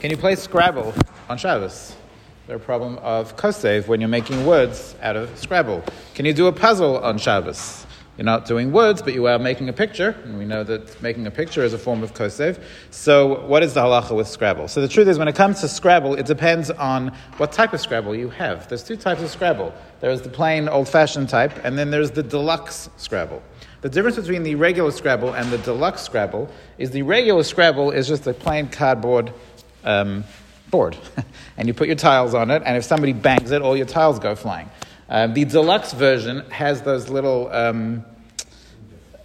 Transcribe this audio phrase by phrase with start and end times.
[0.00, 0.94] Can you play Scrabble
[1.28, 1.94] on Shabbos?
[2.46, 5.84] The problem of kosev when you're making words out of Scrabble.
[6.14, 7.84] Can you do a puzzle on Shabbos?
[8.16, 11.26] You're not doing words, but you are making a picture, and we know that making
[11.26, 12.62] a picture is a form of kosev.
[12.90, 14.68] So, what is the halacha with Scrabble?
[14.68, 17.80] So, the truth is, when it comes to Scrabble, it depends on what type of
[17.80, 18.68] Scrabble you have.
[18.68, 19.74] There's two types of Scrabble.
[20.00, 23.42] There's the plain, old-fashioned type, and then there's the deluxe Scrabble.
[23.82, 28.06] The difference between the regular Scrabble and the deluxe Scrabble is the regular Scrabble is
[28.06, 29.32] just a plain cardboard
[29.84, 30.24] um,
[30.70, 30.96] board,
[31.56, 34.18] and you put your tiles on it, and if somebody bangs it, all your tiles
[34.18, 34.70] go flying.
[35.08, 38.04] Um, the deluxe version has those little um,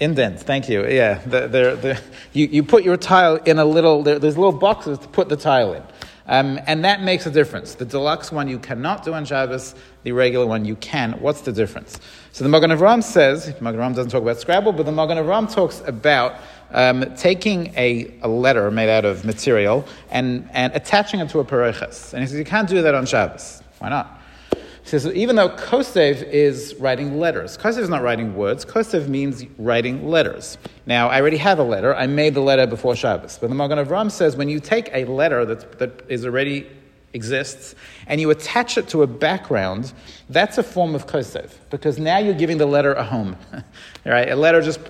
[0.00, 0.42] indents.
[0.42, 0.86] Thank you.
[0.86, 1.48] Yeah, the, the,
[1.80, 2.00] the,
[2.32, 4.02] you, you put your tile in a little.
[4.02, 5.82] There's little boxes to put the tile in.
[6.28, 7.74] Um, and that makes a difference.
[7.74, 11.12] The deluxe one you cannot do on Shabbos, the regular one you can.
[11.12, 11.98] What's the difference?
[12.32, 15.50] So the Magen Avram says, Magen Avram doesn't talk about Scrabble, but the Magen Avram
[15.50, 16.34] talks about
[16.72, 21.44] um, taking a, a, letter made out of material and, and attaching it to a
[21.44, 22.12] pareches.
[22.12, 23.62] And he says, you can't do that on Shabbos.
[23.78, 24.20] Why not?
[24.52, 29.44] He says, even though Kosev is writing letters, Kosev is not writing words, Kosev means
[29.58, 30.56] writing letters.
[30.86, 31.94] Now, I already have a letter.
[31.94, 33.38] I made the letter before Shabbos.
[33.38, 36.66] But the Magen Avram says when you take a letter that, that is already
[37.12, 37.74] exists
[38.06, 39.92] and you attach it to a background,
[40.30, 43.36] that's a form of Kosev because now you're giving the letter a home.
[44.04, 44.30] right?
[44.30, 44.80] A letter just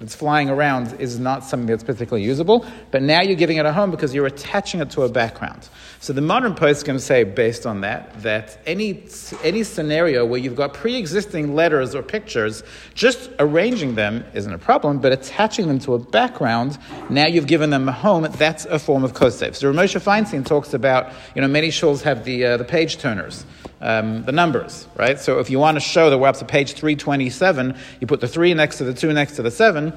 [0.00, 3.72] that's flying around is not something that's particularly usable, but now you're giving it a
[3.72, 5.68] home because you're attaching it to a background.
[6.00, 9.04] So the modern poskim say, based on that, that any,
[9.42, 12.62] any scenario where you've got pre-existing letters or pictures,
[12.94, 16.76] just arranging them isn't a problem, but attaching them to a background,
[17.08, 19.54] now you've given them a home, that's a form of kosev.
[19.54, 22.98] So Rav Moshe Feinstein talks about, you know, many shuls have the, uh, the page
[22.98, 23.46] turners
[23.80, 25.18] um, the numbers, right?
[25.18, 28.28] So if you want to show that we're up to page 327, you put the
[28.28, 29.92] 3 next to the 2 next to the 7.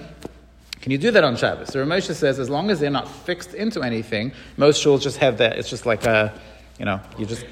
[0.81, 1.69] Can you do that on Shabbos?
[1.69, 5.17] So Rav Moshe says as long as they're not fixed into anything, most shuls just
[5.17, 5.58] have that.
[5.58, 6.34] It's just like a,
[6.80, 7.45] you know, you just,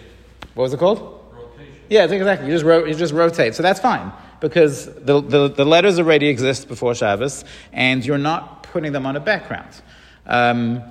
[0.54, 1.00] what was it called?
[1.34, 1.73] Rotation.
[1.90, 2.48] Yeah, exactly.
[2.48, 3.56] You just, ro- you just rotate.
[3.56, 8.64] So that's fine because the, the, the, letters already exist before Shabbos and you're not
[8.64, 9.82] putting them on a background.
[10.26, 10.83] Um,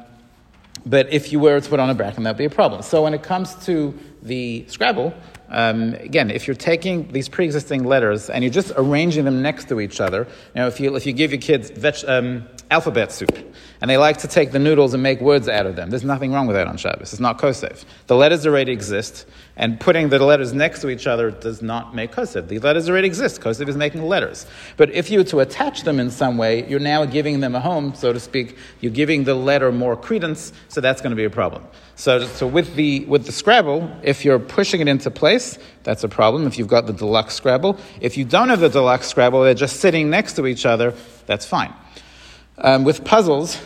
[0.87, 2.83] but if you were to put on a background, that'd be a problem.
[2.83, 5.15] So when it comes to the Scrabble,
[5.55, 9.79] um, again, if you're taking these pre-existing letters and you're just arranging them next to
[9.81, 13.31] each other, you know, if you, if you give your kids veg, um, alphabet soup,
[13.81, 16.33] and they like to take the noodles and make words out of them, there's nothing
[16.33, 17.13] wrong with that on Shabbos.
[17.13, 17.85] It's not kosev.
[18.09, 19.27] The letters already exist,
[19.57, 22.49] and putting the letters next to each other does not make kosev.
[22.49, 23.41] The letters already exist.
[23.41, 24.47] Kosev is making letters.
[24.77, 27.61] But if you were to attach them in some way, you're now giving them a
[27.61, 28.57] home, so to speak.
[28.81, 31.65] You're giving the letter more credence, so that's going to be a problem.
[31.97, 35.44] So, so with, the, with the Scrabble, if you're pushing it into place,
[35.83, 37.79] that's a problem if you've got the deluxe Scrabble.
[38.01, 40.95] If you don't have the deluxe Scrabble, they're just sitting next to each other,
[41.27, 41.73] that's fine.
[42.59, 43.59] Um, with puzzles,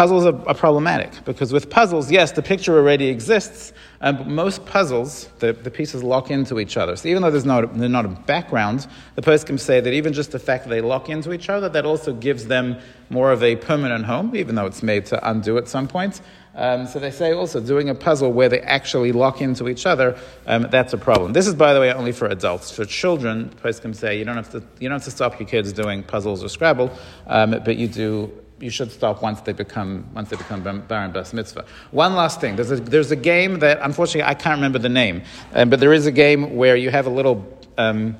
[0.00, 4.64] puzzles are, are, problematic because with puzzles, yes, the picture already exists, um, but most
[4.64, 6.96] puzzles, the, the pieces lock into each other.
[6.96, 10.32] So even though there's not, there's not a background, the poskim say that even just
[10.32, 12.78] the fact that they lock into each other, that also gives them
[13.10, 16.22] more of a permanent home, even though it's made to undo at some point.
[16.54, 20.18] Um, so they say also doing a puzzle where they actually lock into each other,
[20.46, 21.34] um, that's a problem.
[21.34, 22.70] This is, by the way, only for adults.
[22.70, 25.74] For children, poskim say you don't have to you don't have to stop your kids
[25.74, 26.90] doing puzzles or Scrabble,
[27.26, 31.12] um, but you do you should stop once they become once they become bar and
[31.12, 31.64] bas mitzvah.
[31.90, 35.22] One last thing: there's a, there's a game that unfortunately I can't remember the name,
[35.54, 38.16] um, but there is a game where you have a little um,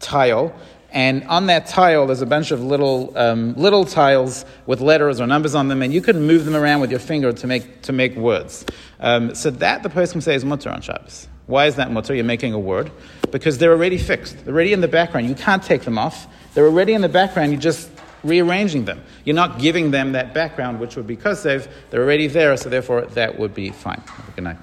[0.00, 0.54] tile.
[0.94, 5.26] And on that tile, there's a bunch of little, um, little tiles with letters or
[5.26, 7.94] numbers on them, and you can move them around with your finger to make, to
[7.94, 8.66] make words.
[9.00, 11.28] Um, so that the person can say is mutar on Shabbos.
[11.46, 12.14] Why is that mutar?
[12.14, 12.90] You're making a word.
[13.30, 14.44] Because they're already fixed.
[14.44, 15.28] They're already in the background.
[15.28, 16.26] You can't take them off.
[16.52, 17.52] They're already in the background.
[17.52, 17.90] You just
[18.24, 19.02] rearranging them.
[19.24, 21.68] You're not giving them that background, which would be kosev.
[21.90, 24.02] They're already there, so therefore that would be fine.
[24.34, 24.58] Good night.